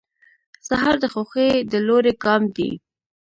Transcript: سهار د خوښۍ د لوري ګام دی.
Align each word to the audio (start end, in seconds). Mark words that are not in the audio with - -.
سهار 0.67 0.95
د 1.03 1.05
خوښۍ 1.13 1.51
د 1.71 1.73
لوري 1.87 2.13
ګام 2.23 2.43
دی. 2.55 2.71